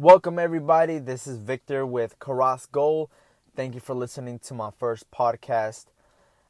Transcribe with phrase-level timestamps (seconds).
[0.00, 1.00] Welcome, everybody.
[1.00, 3.10] This is Victor with Carras Goal.
[3.56, 5.86] Thank you for listening to my first podcast.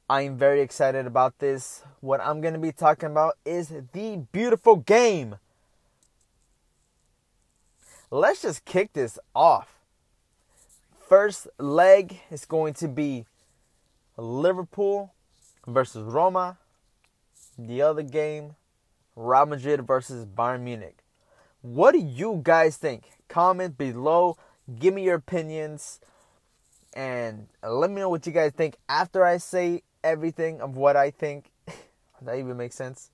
[0.07, 1.83] I am very excited about this.
[2.03, 5.37] What I'm going to be talking about is the beautiful game.
[8.11, 9.79] Let's just kick this off.
[11.09, 13.25] First leg is going to be
[14.19, 15.15] Liverpool
[15.67, 16.59] versus Roma.
[17.59, 18.57] The other game,
[19.17, 20.99] Real Madrid versus Bayern Munich.
[21.63, 23.18] What do you guys think?
[23.29, 24.37] Comment below.
[24.79, 26.01] Give me your opinions.
[26.95, 31.11] And let me know what you guys think after I say everything of what I
[31.11, 31.51] think.
[32.23, 33.11] that even makes sense.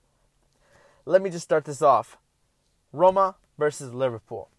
[1.05, 2.17] Let me just start this off.
[2.91, 4.49] Roma versus Liverpool.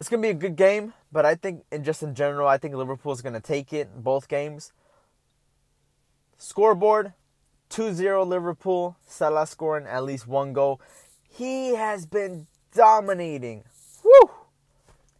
[0.00, 2.74] It's gonna be a good game, but I think, in just in general, I think
[2.74, 4.72] Liverpool is gonna take it in both games.
[6.38, 7.12] Scoreboard:
[7.68, 8.96] 2-0 Liverpool.
[9.06, 10.80] Salah scoring at least one goal.
[11.28, 13.64] He has been dominating.
[14.04, 14.30] Woo!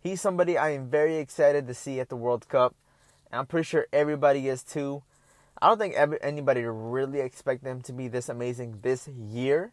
[0.00, 2.74] He's somebody I am very excited to see at the World Cup.
[3.32, 5.02] I'm pretty sure everybody is too.
[5.62, 9.72] I don't think anybody really expect them to be this amazing this year.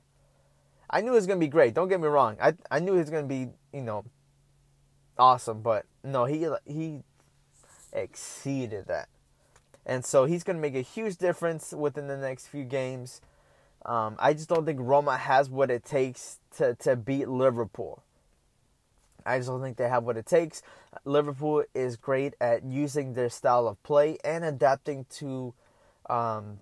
[0.90, 1.74] I knew it was gonna be great.
[1.74, 2.38] Don't get me wrong.
[2.42, 4.06] I I knew it was gonna be you know
[5.18, 7.00] awesome, but no, he he
[7.94, 9.10] exceeded that,
[9.86, 13.22] and so he's gonna make a huge difference within the next few games.
[13.88, 18.04] Um, I just don't think Roma has what it takes to to beat Liverpool.
[19.26, 20.62] I just don't think they have what it takes.
[21.04, 25.54] Liverpool is great at using their style of play and adapting to
[26.10, 26.60] um,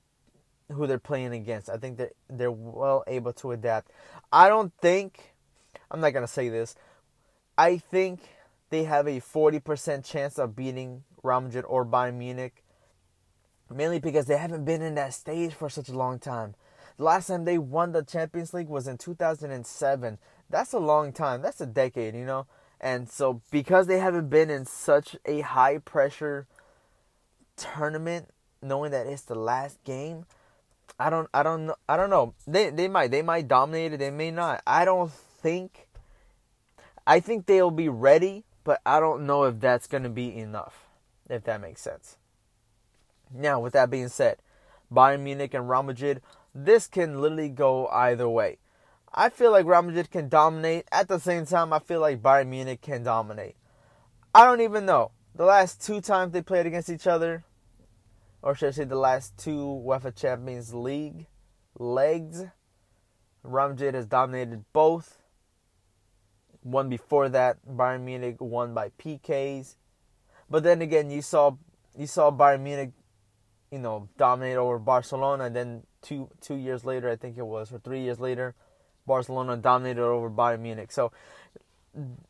[0.71, 1.69] who they're playing against.
[1.69, 3.91] I think that they're well able to adapt.
[4.31, 5.33] I don't think
[5.89, 6.75] I'm not gonna say this.
[7.57, 8.19] I think
[8.69, 12.63] they have a 40% chance of beating Real Madrid or Bayern Munich,
[13.73, 16.55] mainly because they haven't been in that stage for such a long time.
[16.97, 20.17] Last time they won the Champions League was in 2007.
[20.49, 21.41] That's a long time.
[21.41, 22.47] That's a decade, you know.
[22.79, 26.47] And so because they haven't been in such a high pressure
[27.57, 28.29] tournament,
[28.61, 30.25] knowing that it's the last game,
[30.99, 32.33] I don't I don't know I don't know.
[32.47, 34.61] They they might they might dominate it, they may not.
[34.65, 35.87] I don't think
[37.07, 40.87] I think they'll be ready, but I don't know if that's going to be enough.
[41.29, 42.17] If that makes sense.
[43.33, 44.37] Now, with that being said,
[44.91, 46.21] Bayern Munich and Real Madrid,
[46.55, 48.59] this can literally go either way.
[49.13, 50.87] I feel like Real Madrid can dominate.
[50.91, 53.55] At the same time, I feel like Bayern Munich can dominate.
[54.33, 55.11] I don't even know.
[55.35, 57.43] The last two times they played against each other,
[58.41, 61.27] or should I say the last two UEFA Champions League
[61.77, 62.45] legs,
[63.43, 65.21] Real Madrid has dominated both.
[66.61, 69.75] One before that, Bayern Munich won by PKs.
[70.49, 71.57] But then again, you saw
[71.97, 72.91] you saw Bayern Munich,
[73.71, 75.45] you know, dominate over Barcelona.
[75.45, 78.55] And then two two years later, I think it was, or three years later,
[79.05, 80.91] Barcelona dominated over Bayern Munich.
[80.91, 81.11] So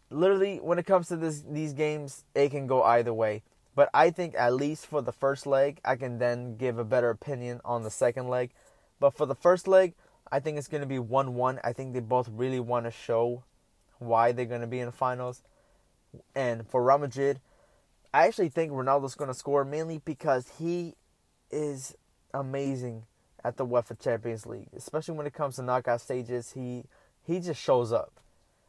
[0.09, 3.43] literally, when it comes to this these games, it can go either way.
[3.75, 7.09] But I think at least for the first leg, I can then give a better
[7.09, 8.51] opinion on the second leg.
[8.99, 9.93] But for the first leg,
[10.31, 11.59] I think it's going to be 1 1.
[11.63, 13.43] I think they both really want to show
[13.99, 15.43] why they're going to be in the finals.
[16.33, 17.41] And for Real Madrid,
[18.13, 20.95] I actually think Ronaldo's going to score mainly because he
[21.55, 21.95] is
[22.33, 23.03] amazing
[23.43, 26.51] at the UEFA Champions League, especially when it comes to knockout stages.
[26.51, 26.83] He
[27.25, 28.19] he just shows up.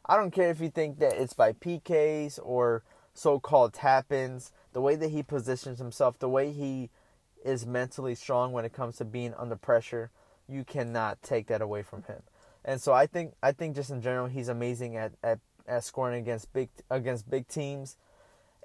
[0.05, 2.83] I don't care if you think that it's by PKs or
[3.13, 4.51] so-called tap-ins.
[4.71, 6.89] The way that he positions himself, the way he
[7.43, 10.11] is mentally strong when it comes to being under pressure,
[10.47, 12.21] you cannot take that away from him.
[12.63, 16.21] And so I think I think just in general he's amazing at, at, at scoring
[16.21, 17.97] against big against big teams.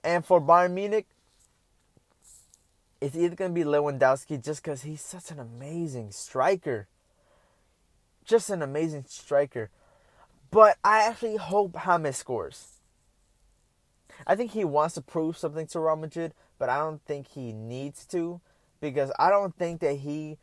[0.05, 1.07] And for Bayern Munich,
[3.03, 6.87] it's either going to be Lewandowski just because he's such an amazing striker.
[8.25, 9.71] Just an amazing striker.
[10.53, 12.79] But I actually hope James scores.
[14.25, 17.53] I think he wants to prove something to Real Madrid, but I don't think he
[17.53, 18.41] needs to
[18.81, 20.39] because I don't think that he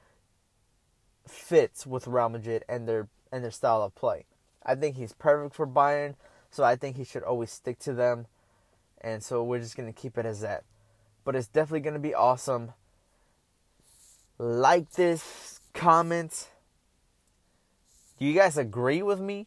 [1.26, 4.26] fits with Real Madrid and their and their style of play.
[4.66, 6.16] I think he's perfect for Bayern,
[6.52, 8.26] so I think he should always stick to them.
[9.00, 10.66] And so we're just going to keep it as that.
[11.30, 12.74] But it's definitely going to be awesome.
[14.40, 16.48] Like this, comment.
[18.18, 19.46] Do you guys agree with me?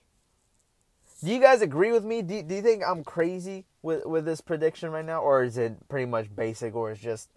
[1.25, 2.23] Do you guys agree with me?
[2.23, 5.23] Do, do you think I'm crazy with, with this prediction right now?
[5.23, 7.31] Or is it pretty much basic or is just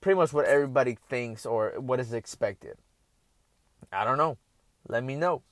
[0.00, 2.78] pretty much what everybody thinks or what is expected?
[3.92, 4.38] I don't know.
[4.88, 5.42] Let me know.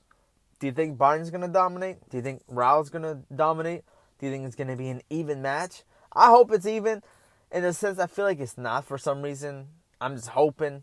[0.58, 1.98] Do you think Bayern's going to dominate?
[2.10, 3.84] Do you think Real's going to dominate?
[4.18, 5.84] Do you think it's going to be an even match?
[6.12, 7.04] I hope it's even.
[7.50, 9.68] In a sense, I feel like it's not for some reason.
[10.00, 10.82] I'm just hoping.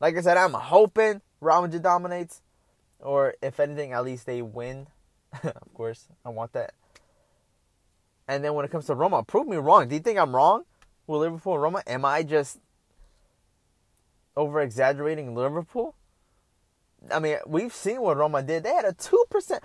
[0.00, 2.42] Like I said, I'm hoping Madrid dominates.
[3.00, 4.88] Or if anything, at least they win.
[5.42, 6.74] of course, I want that.
[8.26, 9.88] And then when it comes to Roma, prove me wrong.
[9.88, 10.64] Do you think I'm wrong
[11.06, 11.82] with Liverpool and Roma?
[11.86, 12.58] Am I just
[14.36, 15.94] over exaggerating Liverpool?
[17.12, 18.64] I mean, we've seen what Roma did.
[18.64, 19.60] They had a 2%.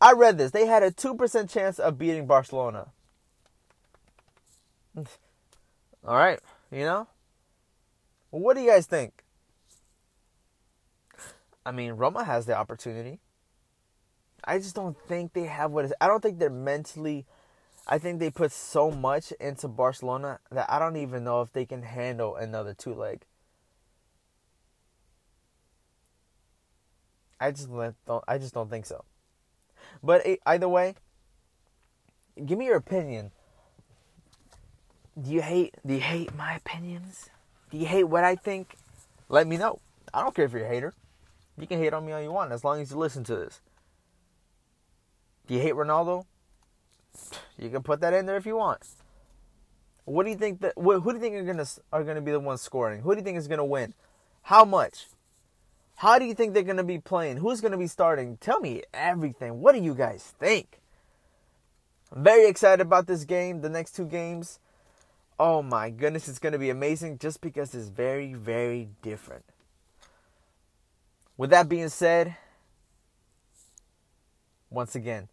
[0.00, 0.50] I read this.
[0.50, 2.88] They had a 2% chance of beating Barcelona.
[6.08, 6.40] All right,
[6.72, 7.06] you know?
[8.30, 9.22] What do you guys think?
[11.66, 13.20] I mean, Roma has the opportunity.
[14.42, 15.92] I just don't think they have what is.
[16.00, 17.26] I don't think they're mentally.
[17.86, 21.66] I think they put so much into Barcelona that I don't even know if they
[21.66, 23.26] can handle another two leg.
[27.38, 27.68] I just
[28.06, 28.24] don't.
[28.26, 29.04] I just don't think so.
[30.02, 30.94] But eh, either way,
[32.46, 33.32] give me your opinion.
[35.20, 35.74] Do you hate?
[35.84, 37.28] Do you hate my opinions?
[37.70, 38.76] Do you hate what I think?
[39.28, 39.80] Let me know.
[40.14, 40.94] I don't care if you're a hater.
[41.58, 43.60] You can hate on me all you want as long as you listen to this.
[45.46, 46.24] Do you hate Ronaldo?
[47.58, 48.86] You can put that in there if you want.
[50.04, 50.74] What do you think that?
[50.76, 53.02] Who do you think are gonna are gonna be the ones scoring?
[53.02, 53.94] Who do you think is gonna win?
[54.42, 55.08] How much?
[55.96, 57.38] How do you think they're gonna be playing?
[57.38, 58.36] Who's gonna be starting?
[58.36, 59.60] Tell me everything.
[59.60, 60.80] What do you guys think?
[62.12, 63.62] I'm very excited about this game.
[63.62, 64.60] The next two games.
[65.38, 69.44] Oh my goodness, it's gonna be amazing just because it's very, very different.
[71.36, 72.36] With that being said,
[74.70, 75.28] once again,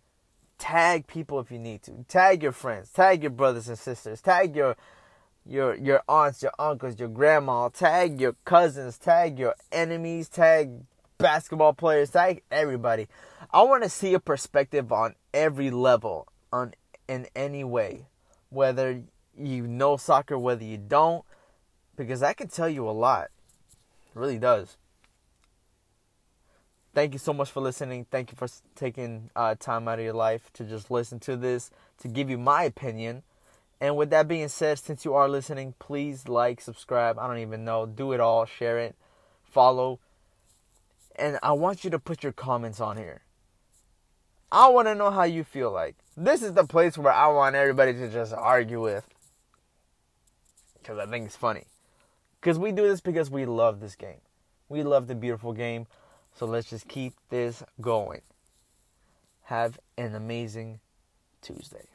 [0.59, 2.05] tag people if you need to.
[2.07, 4.75] Tag your friends, tag your brothers and sisters, tag your
[5.45, 10.71] your your aunts, your uncles, your grandma, tag your cousins, tag your enemies, tag
[11.17, 13.07] basketball players, tag everybody.
[13.51, 16.73] I want to see a perspective on every level, on
[17.07, 18.05] in any way,
[18.49, 19.03] whether
[19.37, 21.23] you know soccer, whether you don't,
[21.95, 23.29] because I can tell you a lot.
[24.13, 24.77] It really does
[26.95, 28.07] thank you so much for listening.
[28.09, 31.69] Thank you for taking uh, time out of your life to just listen to this,
[31.99, 33.21] to give you my opinion.
[33.81, 37.19] And with that being said, since you are listening, please like, subscribe.
[37.19, 37.85] I don't even know.
[37.85, 38.45] Do it all.
[38.45, 38.95] Share it.
[39.43, 39.99] Follow.
[41.17, 43.21] And I want you to put your comments on here.
[44.51, 45.95] I want to know how you feel like.
[46.15, 49.05] This is the place where I want everybody to just argue with.
[50.85, 51.63] Because I think it's funny.
[52.39, 54.21] Because we do this because we love this game.
[54.69, 55.87] We love the beautiful game.
[56.35, 58.21] So let's just keep this going.
[59.45, 60.79] Have an amazing
[61.41, 61.87] Tuesday.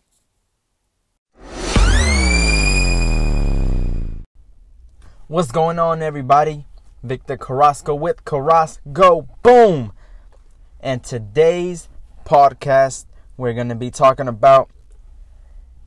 [5.29, 6.67] What's going on, everybody?
[7.05, 9.93] Victor Carrasco with Carrasco Boom.
[10.81, 11.89] And today's
[12.25, 14.69] podcast, we're going to be talking about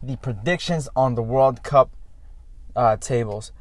[0.02, 1.92] the predictions on the World Cup
[2.76, 3.52] uh, tables.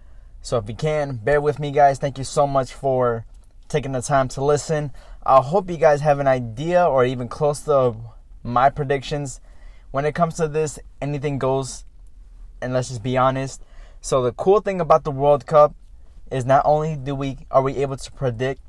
[0.40, 1.98] So if you can, bear with me, guys.
[1.98, 3.24] Thank you so much for
[3.68, 4.92] taking the time to listen.
[5.24, 7.94] I hope you guys have an idea or even close to
[8.42, 9.40] my predictions.
[9.92, 11.84] When it comes to this, anything goes,
[12.60, 13.62] and let's just be honest.
[14.00, 15.74] So the cool thing about the World Cup
[16.30, 18.60] is not only do we are we able to predict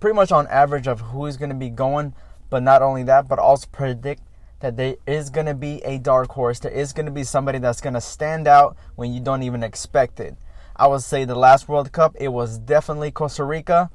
[0.00, 2.14] pretty much on average of who is going to be going,
[2.48, 4.22] but not only that, but also predict
[4.60, 6.58] that there is going to be a dark horse.
[6.58, 9.62] There is going to be somebody that's going to stand out when you don't even
[9.62, 10.36] expect it.
[10.74, 13.90] I would say the last World Cup, it was definitely Costa Rica.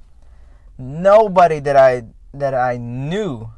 [0.78, 3.52] Nobody that I that I knew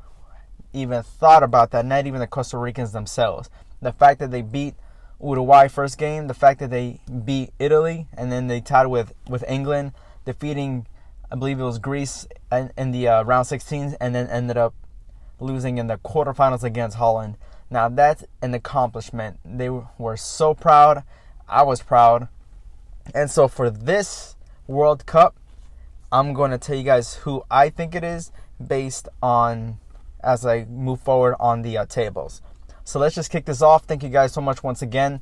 [0.73, 3.49] even thought about that, not even the Costa Ricans themselves.
[3.81, 4.75] The fact that they beat
[5.21, 9.43] Uruguay first game, the fact that they beat Italy, and then they tied with, with
[9.47, 9.93] England,
[10.25, 10.87] defeating,
[11.31, 14.73] I believe it was Greece in, in the uh, round 16, and then ended up
[15.39, 17.37] losing in the quarterfinals against Holland.
[17.69, 19.39] Now that's an accomplishment.
[19.43, 21.03] They were so proud.
[21.47, 22.27] I was proud.
[23.13, 24.35] And so for this
[24.67, 25.35] World Cup,
[26.11, 28.31] I'm going to tell you guys who I think it is
[28.65, 29.79] based on
[30.23, 32.41] as I move forward on the uh, tables.
[32.83, 33.85] So let's just kick this off.
[33.85, 35.21] Thank you guys so much once again.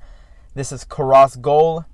[0.53, 1.85] This is Carras Goal.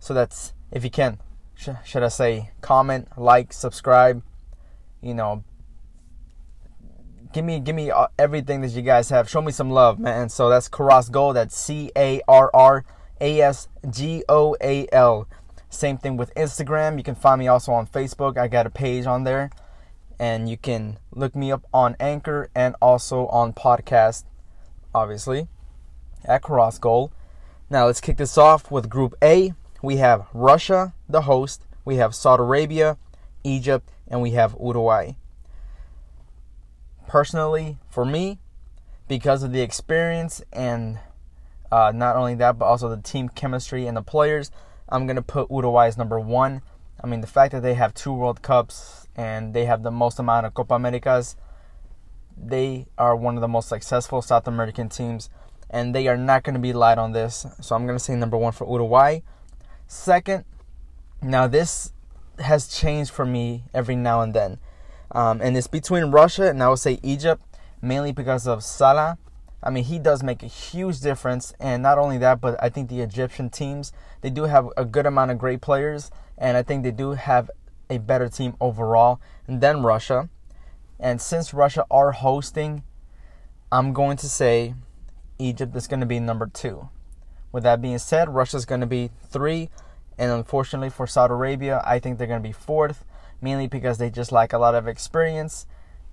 [0.00, 1.20] So that's if you can,
[1.54, 4.22] sh- should I say, comment, like, subscribe.
[5.00, 5.44] You know,
[7.34, 9.28] give me give me uh, everything that you guys have.
[9.28, 10.30] Show me some love, man.
[10.30, 11.34] So that's Carras Goal.
[11.34, 12.84] That's C A R R
[13.20, 15.28] a S G O A L.
[15.68, 16.96] Same thing with Instagram.
[16.96, 18.38] You can find me also on Facebook.
[18.38, 19.50] I got a page on there.
[20.18, 24.24] And you can look me up on Anchor and also on podcast,
[24.94, 25.48] obviously,
[26.24, 26.42] at
[26.80, 27.12] Goal.
[27.68, 29.54] Now let's kick this off with Group A.
[29.82, 31.66] We have Russia, the host.
[31.84, 32.96] We have Saudi Arabia,
[33.42, 35.14] Egypt, and we have Uruguay.
[37.06, 38.38] Personally, for me,
[39.08, 40.98] because of the experience and
[41.70, 44.50] uh, not only that, but also the team chemistry and the players.
[44.88, 46.62] I'm going to put Uruguay as number one.
[47.02, 50.18] I mean, the fact that they have two World Cups and they have the most
[50.18, 51.36] amount of Copa Americas,
[52.36, 55.28] they are one of the most successful South American teams.
[55.70, 57.46] and they are not going to be light on this.
[57.60, 59.20] So I'm going to say number one for Uruguay.
[59.88, 60.44] Second,
[61.20, 61.92] now this
[62.38, 64.58] has changed for me every now and then,
[65.12, 67.42] um, and it's between Russia and I would say Egypt,
[67.80, 69.18] mainly because of Salah.
[69.62, 72.90] I mean, he does make a huge difference, and not only that, but I think
[72.90, 76.82] the Egyptian teams they do have a good amount of great players, and I think
[76.82, 77.50] they do have
[77.90, 80.28] a better team overall than Russia.
[80.98, 82.82] And since Russia are hosting,
[83.70, 84.74] I'm going to say
[85.38, 86.88] Egypt is going to be number two.
[87.52, 89.70] With that being said, Russia is going to be three,
[90.18, 93.04] and unfortunately for Saudi Arabia, I think they're going to be fourth,
[93.44, 95.66] mainly because they just lack a lot of experience.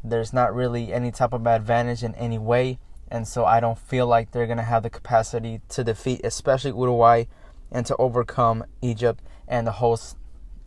[0.03, 2.77] There's not really any type of advantage in any way,
[3.09, 6.71] and so I don't feel like they're going to have the capacity to defeat, especially
[6.71, 7.23] Uruguay,
[7.71, 10.17] and to overcome Egypt and the host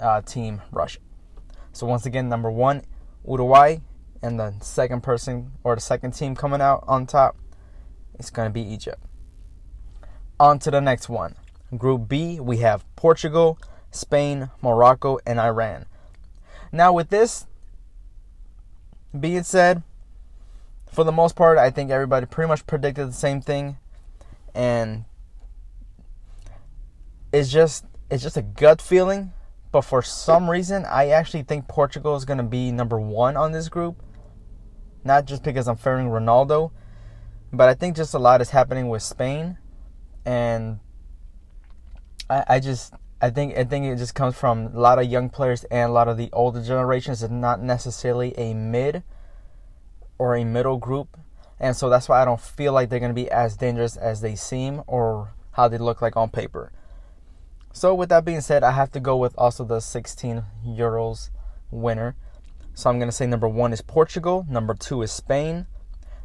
[0.01, 1.01] uh, team, Russia.
[1.73, 2.83] So once again, number one,
[3.29, 3.79] Uruguay,
[4.23, 7.37] and the second person or the second team coming out on top
[8.19, 9.03] is going to be Egypt.
[10.41, 11.35] On to the next one.
[11.77, 13.59] Group B, we have Portugal,
[13.91, 15.87] Spain, Morocco, and Iran.
[16.75, 17.47] Now, with this
[19.19, 19.85] being said,
[20.91, 23.77] for the most part, I think everybody pretty much predicted the same thing,
[24.57, 25.05] and
[27.33, 29.33] it's just it's just a gut feeling.
[29.71, 33.53] But for some reason, I actually think Portugal is going to be number one on
[33.53, 34.03] this group.
[35.05, 36.73] Not just because I'm fearing Ronaldo,
[37.53, 39.59] but I think just a lot is happening with Spain,
[40.27, 40.81] and
[42.29, 45.31] I, I just I think I think it just comes from a lot of young
[45.31, 47.23] players and a lot of the older generations.
[47.23, 49.03] It's not necessarily a mid
[50.19, 51.17] or a middle group,
[51.59, 54.21] and so that's why I don't feel like they're going to be as dangerous as
[54.21, 56.71] they seem or how they look like on paper.
[57.73, 61.31] So with that being said, I have to go with also the 16 Euros
[61.71, 62.17] winner.
[62.75, 65.67] So I'm going to say number one is Portugal, number two is Spain,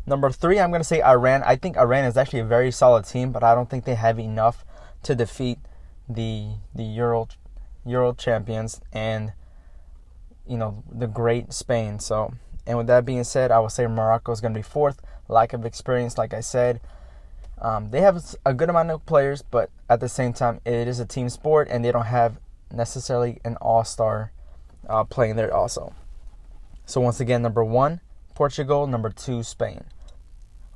[0.06, 1.44] Number three, I'm going to say Iran.
[1.46, 4.20] I think Iran is actually a very solid team, but I don't think they have
[4.20, 4.66] enough
[5.04, 5.60] to defeat
[6.10, 7.28] the the Euro
[7.86, 9.34] Euro champions and
[10.48, 12.00] you know the great Spain.
[12.00, 12.34] So,
[12.66, 15.02] and with that being said, I would say Morocco is going to be fourth.
[15.28, 16.82] Lack of experience, like I said.
[17.62, 21.00] Um, they have a good amount of players, but at the same time, it is
[21.00, 22.40] a team sport, and they don't have
[22.72, 24.32] necessarily an all-star
[24.88, 25.94] uh, playing there also.
[26.86, 28.00] So once again, number one,
[28.34, 28.88] Portugal.
[28.88, 29.84] Number two, Spain.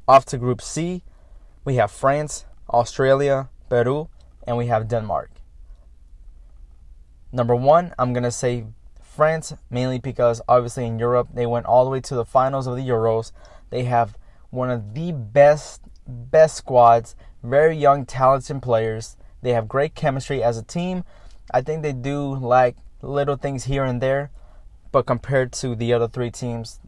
[0.08, 1.02] Off to Group C,
[1.64, 4.10] we have France, Australia, Peru,
[4.46, 5.32] and we have Denmark.
[7.32, 8.66] Number one, I'm going to say
[9.02, 12.76] France, mainly because obviously in Europe they went all the way to the finals of
[12.76, 13.32] the Euros.
[13.70, 14.18] They have
[14.50, 19.18] one of the best, best squads, very young, talented players.
[19.42, 21.04] They have great chemistry as a team.
[21.52, 24.32] I think they do like little things here and there,
[24.92, 26.80] but compared to the other three teams,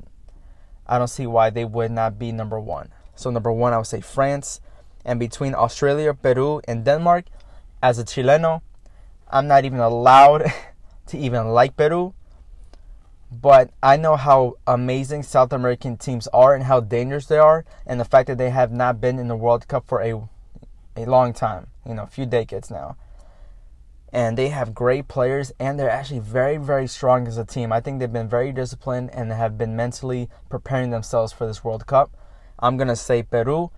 [0.87, 2.89] I don't see why they would not be number one.
[3.15, 4.61] So number one, I would say France.
[5.03, 7.25] And between Australia, Peru, and Denmark,
[7.81, 8.61] as a Chileno,
[9.29, 10.51] I'm not even allowed
[11.07, 12.13] to even like Peru.
[13.31, 17.99] But I know how amazing South American teams are and how dangerous they are, and
[17.99, 20.29] the fact that they have not been in the World Cup for a
[20.95, 22.95] a long time, you know, a few decades now.
[24.13, 27.73] And they have great players, and they're actually very, very strong as a team.
[27.73, 31.85] I think they've been very disciplined and have been mentally preparing themselves for this World
[31.85, 32.15] Cup.
[32.57, 33.71] I'm going to say Peru.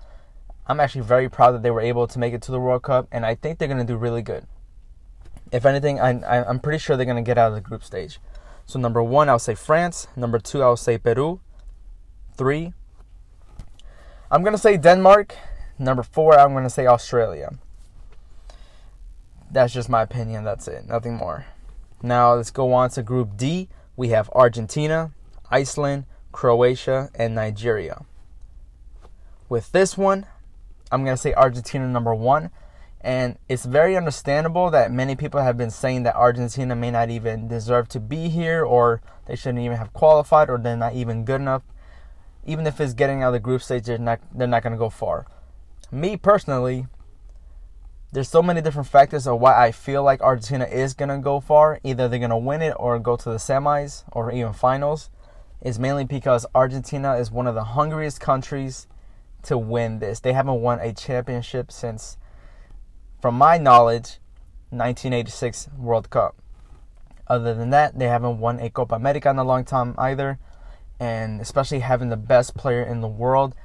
[0.67, 3.07] I'm actually very proud that they were able to make it to the World Cup,
[3.11, 4.45] and I think they're going to do really good.
[5.51, 7.83] If anything, I, I, am pretty sure they're going to get out of the group
[7.83, 8.19] stage.
[8.65, 10.07] So, number one, I'll say France.
[10.17, 11.39] Number two, I'll say Peru.
[12.35, 12.73] Three,
[14.29, 15.35] I'm going to say Denmark.
[15.79, 17.57] Number four, I'm going to say Australia.
[19.49, 20.43] That's just my opinion.
[20.43, 20.85] That's it.
[20.85, 21.45] Nothing more.
[22.03, 23.69] Now, let's go on to Group D.
[23.95, 25.11] We have Argentina,
[25.49, 28.03] Iceland, Croatia, and Nigeria.
[29.47, 30.25] With this one,
[30.91, 32.49] I'm going to say Argentina number one.
[33.01, 37.47] And it's very understandable that many people have been saying that Argentina may not even
[37.47, 41.39] deserve to be here, or they shouldn't even have qualified, or they're not even good
[41.39, 41.61] enough.
[42.45, 44.79] Even if it's getting out of the group stage, they're not they're not going to
[44.79, 45.27] go far.
[45.91, 46.87] Me personally,
[48.11, 51.39] there's so many different factors of why I feel like Argentina is going to go
[51.39, 51.79] far.
[51.83, 55.09] Either they're going to win it or go to the semis or even finals.
[55.61, 58.87] Is mainly because Argentina is one of the hungriest countries
[59.47, 60.19] to win this.
[60.19, 62.17] They haven't won a championship since,
[63.21, 64.19] from my knowledge,
[64.69, 66.35] 1986 World Cup.
[67.27, 70.39] Other than that, they haven't won a Copa America in a long time either.
[70.99, 73.55] And especially having the best player in the world,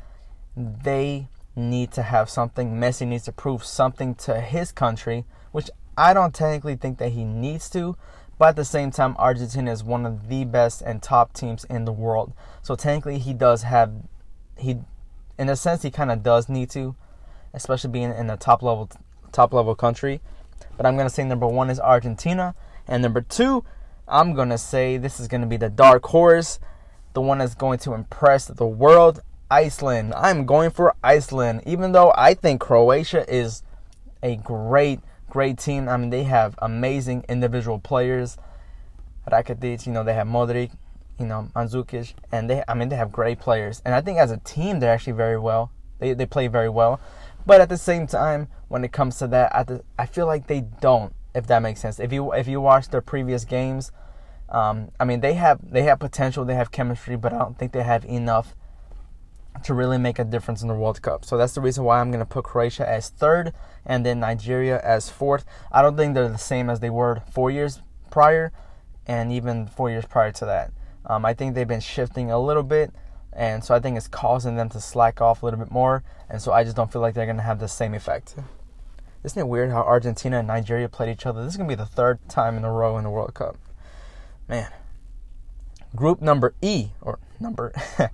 [0.56, 2.76] they need to have something.
[2.76, 7.24] Messi needs to prove something to his country, which I don't technically think that he
[7.24, 7.96] needs to.
[8.38, 11.84] But at the same time, Argentina is one of the best and top teams in
[11.84, 12.32] the world.
[12.62, 13.92] So technically, he does have
[14.58, 14.78] he
[15.42, 16.94] in a sense, he kind of does need to.
[17.54, 18.88] especially being in a top level
[19.30, 20.20] top level country.
[20.76, 22.54] But I'm gonna say number one is Argentina,
[22.88, 23.64] and number two,
[24.08, 26.58] I'm gonna say this is gonna be the dark horse,
[27.12, 29.20] the one that's going to impress the world.
[29.50, 30.14] Iceland.
[30.14, 33.62] I'm going for Iceland, even though I think Croatia is
[34.22, 35.90] a great, great team.
[35.90, 38.38] I mean, they have amazing individual players.
[39.30, 40.70] Rakitic, you know, they have Modric,
[41.18, 43.82] you know, Mandzukic, and they, I mean, they have great players.
[43.84, 45.70] And I think as a team, they're actually very well.
[45.98, 47.00] They, they play very well.
[47.44, 50.60] But at the same time, when it comes to that, I, I feel like they
[50.60, 51.14] don't.
[51.34, 51.98] If that makes sense.
[51.98, 53.90] If you if you watch their previous games,
[54.50, 57.72] um, I mean they have they have potential, they have chemistry, but I don't think
[57.72, 58.54] they have enough
[59.64, 61.24] to really make a difference in the World Cup.
[61.24, 63.52] So that's the reason why I'm going to put Croatia as third
[63.86, 65.44] and then Nigeria as fourth.
[65.70, 68.52] I don't think they're the same as they were four years prior
[69.06, 70.72] and even four years prior to that.
[71.06, 72.92] Um, I think they've been shifting a little bit,
[73.32, 76.40] and so I think it's causing them to slack off a little bit more, and
[76.40, 78.36] so I just don't feel like they're going to have the same effect.
[79.24, 81.44] Isn't it weird how Argentina and Nigeria played each other?
[81.44, 83.56] This is going to be the third time in a row in the World Cup.
[84.48, 84.70] Man.
[85.94, 87.72] Group number E, or number.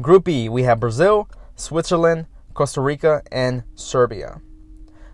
[0.00, 4.40] Group E, we have Brazil, Switzerland, Costa Rica, and Serbia.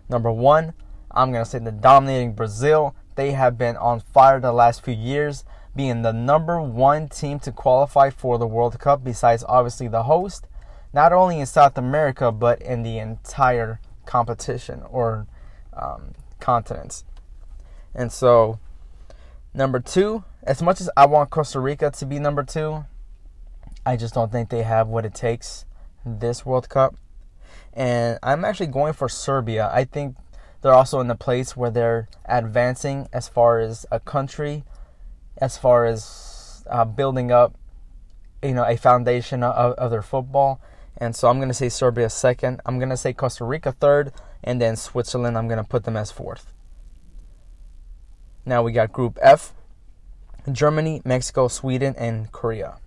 [0.09, 0.73] Number one,
[1.11, 2.95] I'm going to say the dominating Brazil.
[3.15, 7.51] They have been on fire the last few years, being the number one team to
[7.51, 10.47] qualify for the World Cup, besides obviously the host,
[10.93, 15.27] not only in South America, but in the entire competition or
[15.73, 17.03] um, continents.
[17.93, 18.59] And so,
[19.53, 22.85] number two, as much as I want Costa Rica to be number two,
[23.85, 25.65] I just don't think they have what it takes
[26.05, 26.95] this World Cup.
[27.73, 29.69] And I'm actually going for Serbia.
[29.73, 30.15] I think
[30.61, 34.63] they're also in the place where they're advancing as far as a country,
[35.37, 37.55] as far as uh, building up,
[38.43, 40.59] you know, a foundation of, of their football.
[40.97, 42.61] And so I'm going to say Serbia second.
[42.65, 44.13] I'm going to say Costa Rica third,
[44.43, 45.37] and then Switzerland.
[45.37, 46.53] I'm going to put them as fourth.
[48.45, 49.53] Now we got Group F:
[50.51, 52.77] Germany, Mexico, Sweden, and Korea.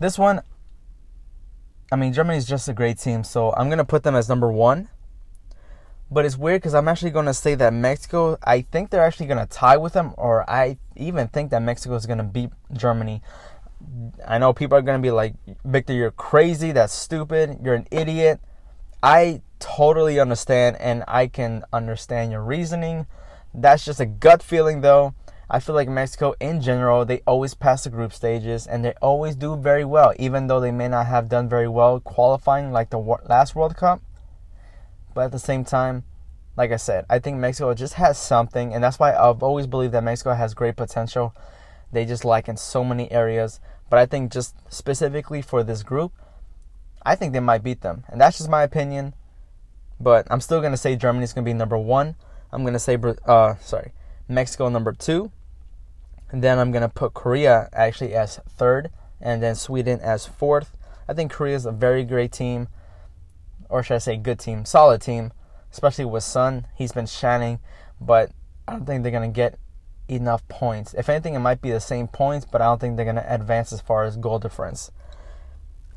[0.00, 0.40] This one,
[1.92, 4.50] I mean, Germany is just a great team, so I'm gonna put them as number
[4.50, 4.88] one.
[6.10, 8.36] But it's weird because I'm actually gonna say that Mexico.
[8.42, 12.06] I think they're actually gonna tie with them, or I even think that Mexico is
[12.06, 13.22] gonna beat Germany.
[14.26, 16.72] I know people are gonna be like, Victor, you're crazy.
[16.72, 17.58] That's stupid.
[17.62, 18.40] You're an idiot.
[19.02, 23.06] I totally understand, and I can understand your reasoning.
[23.54, 25.14] That's just a gut feeling, though.
[25.48, 29.34] I feel like Mexico in general, they always pass the group stages and they always
[29.34, 32.98] do very well, even though they may not have done very well qualifying like the
[33.00, 34.00] last World Cup.
[35.14, 36.04] But at the same time,
[36.56, 39.94] like I said, I think Mexico just has something, and that's why I've always believed
[39.94, 41.34] that Mexico has great potential.
[41.92, 43.60] They just lack in so many areas.
[43.88, 46.12] But I think just specifically for this group,
[47.02, 48.04] I think they might beat them.
[48.08, 49.14] And that's just my opinion.
[49.98, 52.14] But I'm still going to say Germany's going to be number one.
[52.52, 52.96] I'm going to say,
[53.26, 53.92] uh, sorry,
[54.28, 55.32] Mexico number two.
[56.30, 60.76] And then I'm going to put Korea actually as third and then Sweden as fourth.
[61.08, 62.68] I think Korea is a very great team,
[63.70, 65.32] or should I say, good team, solid team,
[65.72, 66.66] especially with Son.
[66.76, 67.60] He's been shining,
[68.00, 68.30] but
[68.66, 69.58] I don't think they're going to get
[70.08, 70.94] enough points.
[70.94, 73.34] If anything, it might be the same points, but I don't think they're going to
[73.34, 74.90] advance as far as goal difference.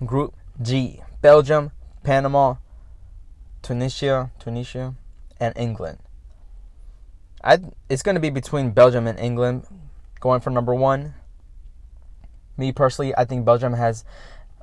[0.05, 1.71] Group G Belgium,
[2.03, 2.55] Panama,
[3.61, 4.93] Tunisia, Tunisia,
[5.39, 5.99] and England.
[7.43, 7.59] I,
[7.89, 9.65] it's going to be between Belgium and England
[10.19, 11.15] going for number one.
[12.57, 14.05] Me personally, I think Belgium has.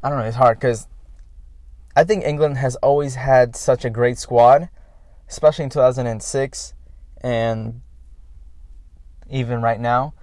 [0.03, 0.25] I don't know.
[0.25, 0.87] It's hard because
[2.01, 4.71] I think England has always had such a great squad,
[5.29, 6.73] especially in 2006
[7.21, 7.83] and
[9.29, 10.15] even right now.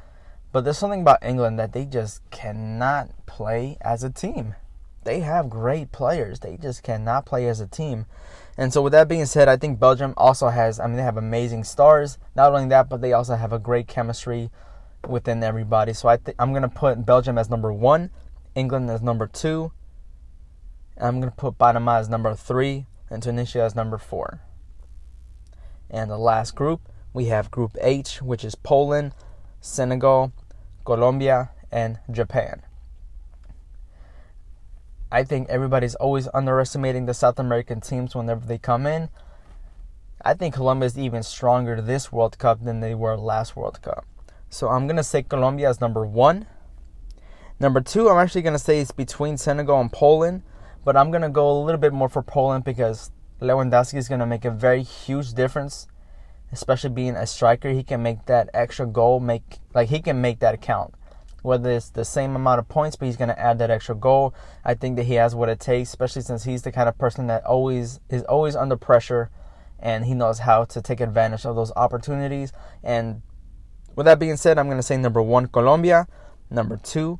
[0.52, 4.56] But there's something about England that they just cannot play as a team.
[5.04, 6.40] They have great players.
[6.40, 8.08] They just cannot play as a team.
[8.58, 11.16] And so, with that being said, I think Belgium also has, I mean, they have
[11.16, 12.18] amazing stars.
[12.36, 14.50] Not only that, but they also have a great chemistry
[15.08, 15.94] within everybody.
[15.94, 18.10] So I th- I'm gonna put Belgium as number one,
[18.56, 19.74] England as number two.
[21.00, 24.42] I'm gonna put Panama as number three, and Tunisia as number four.
[25.90, 26.82] And the last group
[27.18, 29.14] we have Group H, which is Poland,
[29.60, 30.32] Senegal,
[30.86, 32.62] Colombia, and Japan.
[35.12, 39.10] I think everybody's always underestimating the South American teams whenever they come in.
[40.22, 44.06] I think Colombia is even stronger this World Cup than they were last World Cup.
[44.50, 46.46] So I'm going to say Colombia as number one.
[47.60, 50.44] Number two, I'm actually going to say it's between Senegal and Poland,
[50.88, 54.21] but I'm going to go a little bit more for Poland because Lewandowski is going
[54.21, 55.86] to make a very huge difference,
[56.54, 57.71] especially being a striker.
[57.71, 60.93] He can make that extra goal, make like he can make that count.
[61.41, 64.34] whether it's the same amount of points, but he's going to add that extra goal.
[64.63, 67.28] I think that he has what it takes, especially since he's the kind of person
[67.28, 69.30] that always is always under pressure
[69.78, 72.54] and he knows how to take advantage of those opportunities.
[72.82, 73.23] And
[73.97, 76.08] with that being said, I'm going to say number one, Colombia,
[76.50, 77.19] number two,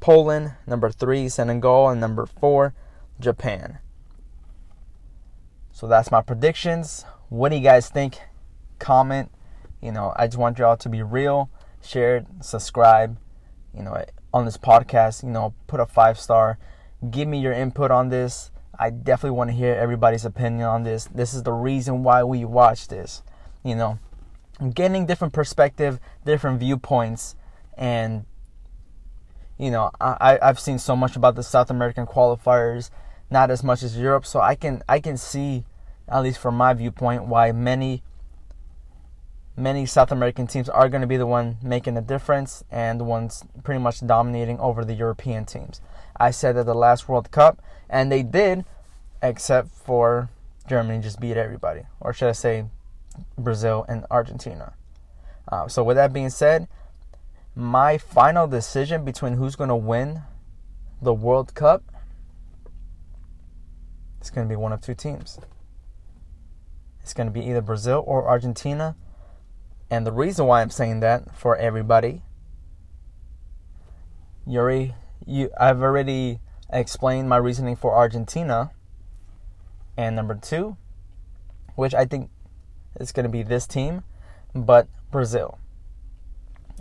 [0.00, 2.74] Poland, number three, Senegal, and number four,
[3.20, 3.78] Japan.
[5.72, 7.04] So that's my predictions.
[7.28, 8.18] What do you guys think?
[8.78, 9.30] Comment.
[9.82, 11.50] You know, I just want y'all to be real.
[11.82, 13.18] Share, it, subscribe.
[13.74, 15.22] You know, on this podcast.
[15.22, 16.58] You know, put a five star.
[17.10, 18.50] Give me your input on this.
[18.78, 21.04] I definitely want to hear everybody's opinion on this.
[21.04, 23.22] This is the reason why we watch this.
[23.62, 23.98] You know,
[24.74, 27.36] getting different perspective, different viewpoints,
[27.76, 28.24] and
[29.58, 32.90] you know, I I've seen so much about the South American qualifiers,
[33.30, 35.64] not as much as Europe, so I can I can see,
[36.08, 38.02] at least from my viewpoint, why many
[39.56, 43.04] many South American teams are going to be the one making a difference and the
[43.04, 45.80] ones pretty much dominating over the European teams.
[46.18, 48.64] I said that the last World Cup, and they did,
[49.22, 50.28] except for
[50.68, 52.66] Germany just beat everybody, or should I say,
[53.38, 54.74] Brazil and Argentina.
[55.50, 56.68] Uh, so with that being said,
[57.54, 60.22] my final decision between who's going to win
[61.00, 61.82] the World Cup
[64.26, 65.38] is going to be one of two teams.
[67.00, 68.96] It's going to be either Brazil or Argentina.
[69.88, 72.22] And the reason why I'm saying that for everybody,
[74.44, 78.72] Yuri, you, I've already explained my reasoning for Argentina.
[79.96, 80.76] And number two,
[81.76, 82.30] which I think
[82.98, 84.02] is going to be this team,
[84.54, 85.58] but Brazil.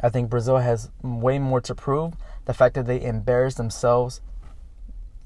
[0.02, 2.16] I think Brazil has way more to prove.
[2.46, 4.22] The fact that they embarrassed themselves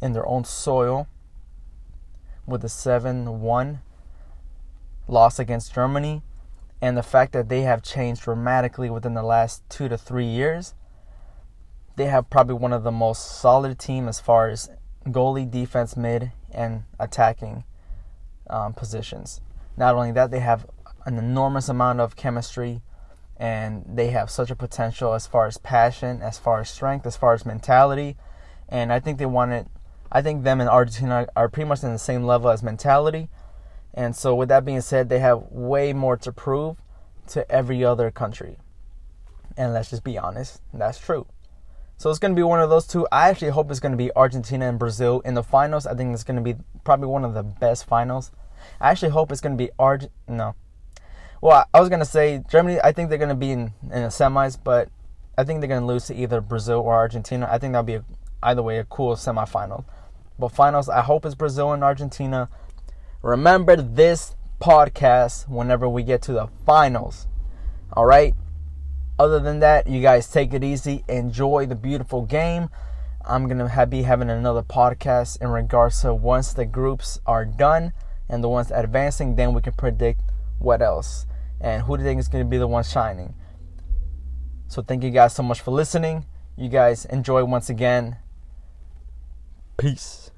[0.02, 1.08] in their own soil
[2.50, 3.82] with a 7 1
[5.08, 6.22] loss against Germany,
[6.82, 10.74] and the fact that they have changed dramatically within the last two to three years.
[11.96, 14.70] They have probably one of the most solid team as far as
[15.06, 17.66] goalie, defense, mid, and attacking
[18.50, 19.42] um, positions.
[19.76, 20.66] Not only that, they have
[21.06, 22.82] an enormous amount of chemistry
[23.38, 27.16] and they have such a potential as far as passion, as far as strength, as
[27.16, 28.18] far as mentality.
[28.68, 29.68] And I think they want it.
[30.12, 33.30] I think them and Argentina are pretty much in the same level as mentality.
[33.94, 36.78] And so, with that being said, they have way more to prove
[37.28, 38.58] to every other country.
[39.58, 41.28] And let's just be honest, that's true.
[41.98, 43.08] So it's going to be one of those two.
[43.12, 45.86] I actually hope it's going to be Argentina and Brazil in the finals.
[45.86, 48.32] I think it's going to be probably one of the best finals.
[48.80, 50.10] I actually hope it's going to be Arg.
[50.28, 50.56] No,
[51.42, 52.80] well, I was gonna say Germany.
[52.84, 54.90] I think they're gonna be in in the semis, but
[55.38, 57.48] I think they're gonna lose to either Brazil or Argentina.
[57.50, 58.04] I think that'll be a,
[58.44, 59.86] either way a cool semifinal.
[60.40, 62.50] But finals, I hope it's Brazil and Argentina.
[63.22, 67.28] Remember this podcast whenever we get to the finals.
[67.94, 68.34] All right.
[69.20, 71.04] Other than that, you guys take it easy.
[71.10, 72.70] Enjoy the beautiful game.
[73.26, 77.92] I'm gonna have, be having another podcast in regards to once the groups are done
[78.30, 80.22] and the ones advancing, then we can predict
[80.60, 81.26] what else
[81.60, 83.34] and who do you think is going to be the one shining.
[84.68, 86.26] So thank you guys so much for listening.
[86.56, 88.18] You guys enjoy once again.
[89.80, 90.32] Peace.